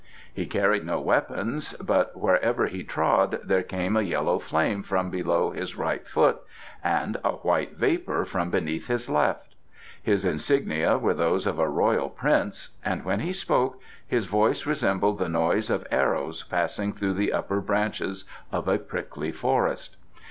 He 0.33 0.47
carried 0.47 0.83
no 0.83 0.99
weapons, 0.99 1.73
but 1.73 2.17
wherever 2.17 2.65
he 2.65 2.83
trod 2.83 3.39
there 3.43 3.61
came 3.61 3.95
a 3.95 4.01
yellow 4.01 4.39
flame 4.39 4.81
from 4.81 5.11
below 5.11 5.51
his 5.51 5.75
right 5.75 6.07
foot 6.07 6.41
and 6.83 7.17
a 7.23 7.33
white 7.33 7.75
vapour 7.77 8.25
from 8.25 8.49
beneath 8.49 8.87
his 8.87 9.07
left. 9.11 9.53
His 10.01 10.25
insignia 10.25 10.97
were 10.97 11.13
those 11.13 11.45
of 11.45 11.59
a 11.59 11.69
royal 11.69 12.09
prince, 12.09 12.69
and 12.83 13.05
when 13.05 13.19
he 13.19 13.31
spoke 13.31 13.79
his 14.07 14.25
voice 14.25 14.65
resembled 14.65 15.19
the 15.19 15.29
noise 15.29 15.69
of 15.69 15.85
arrows 15.91 16.41
passing 16.41 16.93
through 16.93 17.13
the 17.13 17.31
upper 17.31 17.61
branches 17.61 18.25
of 18.51 18.67
a 18.67 18.79
prickly 18.79 19.31
forest. 19.31 19.97